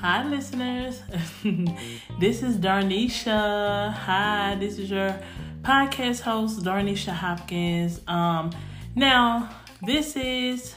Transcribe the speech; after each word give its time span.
Hi, 0.00 0.26
listeners. 0.26 1.02
this 2.18 2.42
is 2.42 2.56
Darnesha. 2.56 3.92
Hi, 3.92 4.56
this 4.58 4.78
is 4.78 4.90
your 4.90 5.14
podcast 5.60 6.22
host, 6.22 6.64
Darnesha 6.64 7.12
Hopkins. 7.12 8.00
Um, 8.08 8.50
now, 8.94 9.50
this 9.82 10.16
is 10.16 10.74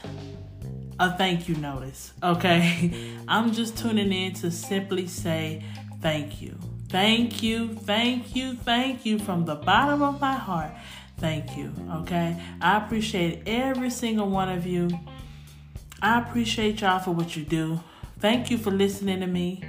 a 1.00 1.16
thank 1.16 1.48
you 1.48 1.54
notice, 1.54 2.12
okay? 2.22 3.14
I'm 3.28 3.54
just 3.54 3.78
tuning 3.78 4.12
in 4.12 4.34
to 4.34 4.50
simply 4.50 5.06
say 5.06 5.64
thank 6.02 6.42
you. 6.42 6.58
Thank 6.90 7.42
you, 7.42 7.68
thank 7.72 8.36
you, 8.36 8.52
thank 8.52 9.06
you 9.06 9.18
from 9.18 9.46
the 9.46 9.54
bottom 9.54 10.02
of 10.02 10.20
my 10.20 10.34
heart. 10.34 10.72
Thank 11.16 11.56
you, 11.56 11.72
okay? 12.00 12.38
I 12.60 12.76
appreciate 12.76 13.44
every 13.46 13.88
single 13.88 14.28
one 14.28 14.50
of 14.50 14.66
you. 14.66 14.90
I 16.02 16.18
appreciate 16.18 16.82
y'all 16.82 16.98
for 16.98 17.12
what 17.12 17.36
you 17.36 17.44
do. 17.44 17.80
Thank 18.24 18.50
you 18.50 18.56
for 18.56 18.70
listening 18.70 19.20
to 19.20 19.26
me. 19.26 19.62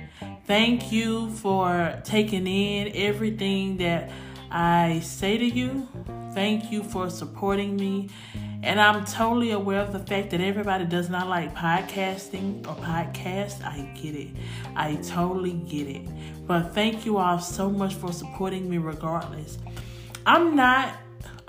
Thank 0.45 0.89
you 0.89 1.29
for 1.31 1.99
taking 2.05 2.47
in 2.47 2.89
everything 2.95 3.75
that 3.79 4.09
I 4.49 5.01
say 5.01 5.37
to 5.37 5.45
you. 5.45 5.89
Thank 6.33 6.71
you 6.71 6.81
for 6.81 7.09
supporting 7.09 7.75
me. 7.75 8.11
And 8.63 8.79
I'm 8.79 9.03
totally 9.03 9.51
aware 9.51 9.81
of 9.81 9.91
the 9.91 9.99
fact 9.99 10.29
that 10.29 10.39
everybody 10.39 10.85
does 10.85 11.09
not 11.09 11.27
like 11.27 11.53
podcasting 11.53 12.65
or 12.65 12.75
podcasts. 12.75 13.61
I 13.61 13.91
get 14.01 14.15
it. 14.15 14.29
I 14.73 14.95
totally 15.03 15.55
get 15.67 15.87
it. 15.87 16.07
But 16.47 16.73
thank 16.73 17.05
you 17.05 17.17
all 17.17 17.39
so 17.39 17.69
much 17.69 17.95
for 17.95 18.13
supporting 18.13 18.69
me 18.69 18.77
regardless. 18.77 19.57
I'm 20.25 20.55
not 20.55 20.95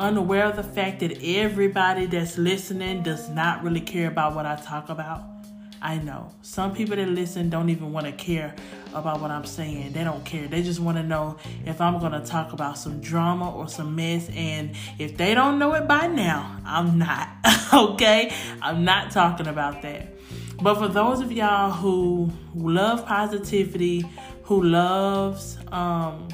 unaware 0.00 0.47
of 0.47 0.56
the 0.56 0.64
fact 0.64 0.98
that 0.98 1.23
everybody 1.23 2.06
that's 2.06 2.36
listening 2.36 3.05
does 3.05 3.28
not 3.28 3.62
really 3.62 3.80
care 3.80 4.09
about 4.09 4.34
what 4.34 4.45
I 4.45 4.56
talk 4.56 4.88
about. 4.88 5.36
I 5.82 5.98
know. 5.98 6.32
Some 6.42 6.74
people 6.74 6.96
that 6.96 7.08
listen 7.08 7.50
don't 7.50 7.70
even 7.70 7.92
want 7.92 8.06
to 8.06 8.12
care 8.12 8.55
about 8.94 9.20
what 9.20 9.30
I'm 9.30 9.44
saying. 9.44 9.92
They 9.92 10.05
don't 10.05 10.24
care. 10.24 10.48
They 10.48 10.62
just 10.62 10.80
want 10.80 10.96
to 10.96 11.02
know 11.02 11.36
if 11.64 11.80
I'm 11.80 11.98
going 11.98 12.12
to 12.12 12.20
talk 12.20 12.52
about 12.52 12.78
some 12.78 13.00
drama 13.00 13.55
or 13.55 13.69
some 13.69 13.94
mess. 13.94 14.28
And 14.34 14.74
if 14.98 15.16
they 15.16 15.34
don't 15.34 15.58
know 15.58 15.74
it 15.74 15.86
by 15.86 16.06
now, 16.06 16.60
I'm 16.64 16.98
not. 16.98 17.28
okay? 17.72 18.32
I'm 18.62 18.84
not 18.84 19.10
talking 19.10 19.47
about 19.47 19.82
that. 19.82 20.14
But 20.60 20.77
for 20.77 20.88
those 20.88 21.20
of 21.20 21.30
y'all 21.30 21.70
who 21.70 22.32
love 22.54 23.04
positivity, 23.04 24.08
who 24.44 24.62
loves 24.62 25.58
um, 25.70 26.28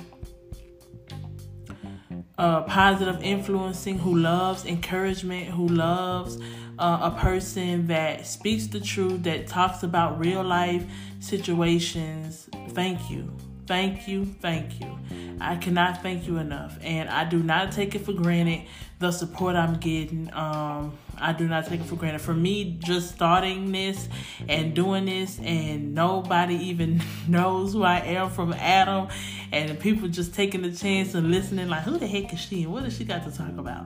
uh, 2.43 2.63
positive 2.63 3.23
influencing, 3.23 3.99
who 4.01 4.17
loves 4.17 4.65
encouragement, 4.65 5.47
who 5.47 5.69
loves 5.69 6.39
uh, 6.77 6.99
a 7.13 7.17
person 7.21 7.87
that 7.87 8.27
speaks 8.27 8.67
the 8.67 8.81
truth, 8.81 9.23
that 9.23 9.47
talks 9.47 9.85
about 9.85 10.19
real 10.19 10.43
life 10.43 10.85
situations, 11.21 12.49
thank 12.71 13.09
you. 13.09 13.33
Thank 13.67 14.09
you, 14.09 14.25
thank 14.41 14.81
you. 14.81 14.99
I 15.41 15.57
cannot 15.57 16.03
thank 16.03 16.27
you 16.27 16.39
enough. 16.39 16.79
And 16.83 17.09
I 17.09 17.25
do 17.25 17.43
not 17.43 17.73
take 17.73 17.95
it 17.95 18.01
for 18.01 18.13
granted 18.13 18.63
the 18.99 19.11
support 19.11 19.57
I'm 19.57 19.79
getting. 19.79 20.33
Um, 20.33 20.97
I 21.19 21.33
do 21.33 21.47
not 21.47 21.67
take 21.67 21.81
it 21.81 21.87
for 21.87 21.97
granted. 21.97 22.21
For 22.21 22.35
me, 22.35 22.77
just 22.81 23.15
starting 23.15 23.71
this 23.71 24.09
and 24.49 24.75
doing 24.75 25.05
this, 25.05 25.39
and 25.41 25.95
nobody 25.95 26.57
even 26.57 27.03
knows 27.29 27.73
who 27.73 27.83
I 27.83 27.99
am 27.99 28.31
from 28.31 28.53
Adam, 28.53 29.09
and 29.53 29.79
people 29.79 30.09
just 30.09 30.35
taking 30.35 30.63
the 30.63 30.73
chance 30.73 31.15
and 31.15 31.31
listening, 31.31 31.69
like, 31.69 31.83
who 31.83 31.99
the 31.99 32.07
heck 32.07 32.33
is 32.33 32.41
she 32.41 32.65
and 32.65 32.73
what 32.73 32.85
does 32.85 32.97
she 32.97 33.05
got 33.05 33.25
to 33.25 33.37
talk 33.37 33.57
about? 33.59 33.85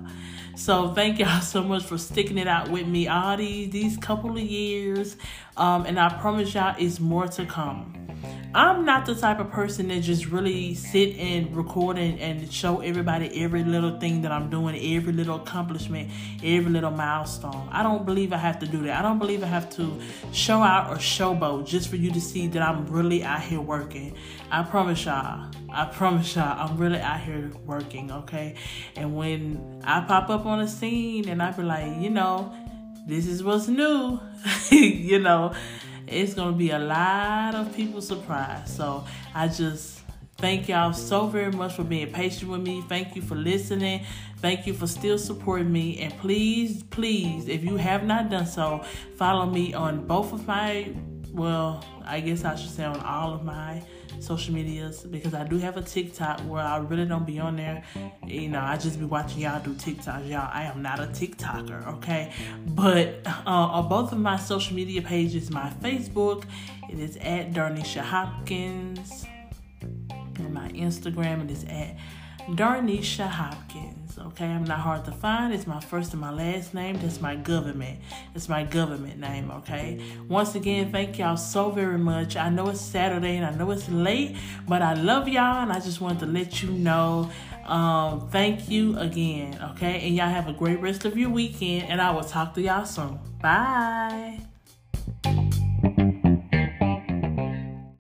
So 0.56 0.94
thank 0.94 1.18
y'all 1.18 1.42
so 1.42 1.62
much 1.62 1.84
for 1.84 1.98
sticking 1.98 2.38
it 2.38 2.48
out 2.48 2.70
with 2.70 2.86
me 2.86 3.08
all 3.08 3.36
these 3.36 3.70
these 3.70 3.96
couple 3.98 4.30
of 4.30 4.42
years. 4.42 5.16
Um, 5.56 5.84
and 5.84 6.00
I 6.00 6.08
promise 6.08 6.54
y'all, 6.54 6.74
it's 6.78 6.98
more 6.98 7.28
to 7.28 7.44
come. 7.44 8.06
I'm 8.56 8.86
not 8.86 9.04
the 9.04 9.14
type 9.14 9.38
of 9.38 9.50
person 9.50 9.88
that 9.88 10.00
just 10.00 10.28
really 10.28 10.74
sit 10.74 11.14
and 11.18 11.54
record 11.54 11.98
and, 11.98 12.18
and 12.18 12.50
show 12.50 12.80
everybody 12.80 13.42
every 13.42 13.62
little 13.62 14.00
thing 14.00 14.22
that 14.22 14.32
I'm 14.32 14.48
doing, 14.48 14.74
every 14.96 15.12
little 15.12 15.36
accomplishment, 15.36 16.10
every 16.42 16.72
little 16.72 16.90
milestone. 16.90 17.68
I 17.70 17.82
don't 17.82 18.06
believe 18.06 18.32
I 18.32 18.38
have 18.38 18.58
to 18.60 18.66
do 18.66 18.82
that. 18.84 18.98
I 18.98 19.02
don't 19.02 19.18
believe 19.18 19.42
I 19.42 19.46
have 19.46 19.68
to 19.76 20.00
show 20.32 20.62
out 20.62 20.88
or 20.88 20.96
showboat 20.96 21.66
just 21.66 21.90
for 21.90 21.96
you 21.96 22.10
to 22.12 22.20
see 22.20 22.46
that 22.46 22.62
I'm 22.62 22.86
really 22.86 23.22
out 23.22 23.42
here 23.42 23.60
working. 23.60 24.16
I 24.50 24.62
promise 24.62 25.04
y'all, 25.04 25.50
I 25.70 25.84
promise 25.84 26.34
y'all, 26.34 26.58
I'm 26.58 26.78
really 26.78 27.00
out 27.00 27.20
here 27.20 27.50
working, 27.66 28.10
okay? 28.10 28.54
And 28.96 29.14
when 29.14 29.82
I 29.84 30.00
pop 30.00 30.30
up 30.30 30.46
on 30.46 30.60
a 30.60 30.68
scene 30.68 31.28
and 31.28 31.42
I 31.42 31.50
be 31.50 31.62
like, 31.62 32.00
you 32.00 32.08
know, 32.08 32.54
this 33.06 33.26
is 33.26 33.44
what's 33.44 33.68
new, 33.68 34.18
you 34.70 35.18
know, 35.18 35.52
it's 36.08 36.34
going 36.34 36.52
to 36.52 36.58
be 36.58 36.70
a 36.70 36.78
lot 36.78 37.54
of 37.54 37.74
people 37.74 38.00
surprised. 38.00 38.68
So 38.68 39.04
I 39.34 39.48
just 39.48 40.00
thank 40.36 40.68
y'all 40.68 40.92
so 40.92 41.26
very 41.26 41.52
much 41.52 41.74
for 41.74 41.84
being 41.84 42.12
patient 42.12 42.50
with 42.50 42.60
me. 42.60 42.82
Thank 42.88 43.16
you 43.16 43.22
for 43.22 43.34
listening. 43.34 44.04
Thank 44.38 44.66
you 44.66 44.74
for 44.74 44.86
still 44.86 45.18
supporting 45.18 45.72
me. 45.72 45.98
And 46.00 46.16
please, 46.18 46.82
please, 46.82 47.48
if 47.48 47.64
you 47.64 47.76
have 47.76 48.04
not 48.04 48.30
done 48.30 48.46
so, 48.46 48.84
follow 49.16 49.46
me 49.46 49.72
on 49.74 50.06
both 50.06 50.32
of 50.32 50.46
my, 50.46 50.94
well, 51.36 51.84
I 52.04 52.20
guess 52.20 52.44
I 52.44 52.56
should 52.56 52.70
say 52.70 52.84
on 52.84 52.98
all 53.00 53.34
of 53.34 53.44
my 53.44 53.82
social 54.20 54.54
medias 54.54 55.02
because 55.02 55.34
I 55.34 55.44
do 55.44 55.58
have 55.58 55.76
a 55.76 55.82
TikTok 55.82 56.40
where 56.40 56.62
I 56.62 56.78
really 56.78 57.04
don't 57.04 57.26
be 57.26 57.38
on 57.38 57.56
there. 57.56 57.84
You 58.26 58.48
know, 58.48 58.60
I 58.60 58.78
just 58.78 58.98
be 58.98 59.04
watching 59.04 59.42
y'all 59.42 59.62
do 59.62 59.74
TikToks. 59.74 60.30
Y'all, 60.30 60.48
I 60.50 60.64
am 60.64 60.80
not 60.80 60.98
a 60.98 61.06
TikToker, 61.06 61.86
okay? 61.96 62.32
But 62.68 63.20
uh, 63.26 63.50
on 63.50 63.88
both 63.88 64.12
of 64.12 64.18
my 64.18 64.38
social 64.38 64.74
media 64.74 65.02
pages, 65.02 65.50
my 65.50 65.70
Facebook, 65.82 66.44
it 66.88 66.98
is 66.98 67.18
at 67.18 67.52
Darnesha 67.52 68.00
Hopkins. 68.00 69.26
And 70.38 70.54
my 70.54 70.70
Instagram, 70.70 71.44
it 71.44 71.50
is 71.50 71.64
at 71.64 71.96
Darnesha 72.48 73.28
Hopkins. 73.28 74.18
Okay, 74.18 74.46
I'm 74.46 74.64
not 74.64 74.80
hard 74.80 75.04
to 75.06 75.12
find. 75.12 75.52
It's 75.52 75.66
my 75.66 75.80
first 75.80 76.12
and 76.12 76.20
my 76.20 76.32
last 76.32 76.74
name. 76.74 76.96
That's 77.00 77.20
my 77.20 77.36
government. 77.36 77.98
It's 78.34 78.48
my 78.48 78.64
government 78.64 79.18
name. 79.18 79.50
Okay. 79.50 80.00
Once 80.28 80.54
again, 80.54 80.90
thank 80.90 81.18
y'all 81.18 81.36
so 81.36 81.70
very 81.70 81.98
much. 81.98 82.36
I 82.36 82.48
know 82.48 82.68
it's 82.68 82.80
Saturday 82.80 83.36
and 83.36 83.44
I 83.44 83.50
know 83.50 83.70
it's 83.72 83.88
late, 83.88 84.36
but 84.66 84.80
I 84.80 84.94
love 84.94 85.28
y'all 85.28 85.62
and 85.62 85.72
I 85.72 85.80
just 85.80 86.00
wanted 86.00 86.20
to 86.20 86.26
let 86.26 86.62
you 86.62 86.70
know. 86.70 87.30
Um, 87.66 88.28
thank 88.30 88.68
you 88.68 88.96
again. 88.98 89.58
Okay, 89.72 90.06
and 90.06 90.14
y'all 90.14 90.28
have 90.28 90.48
a 90.48 90.52
great 90.52 90.80
rest 90.80 91.04
of 91.04 91.16
your 91.16 91.30
weekend, 91.30 91.90
and 91.90 92.00
I 92.00 92.12
will 92.12 92.24
talk 92.24 92.54
to 92.54 92.62
y'all 92.62 92.84
soon. 92.84 93.18
Bye. 93.42 94.55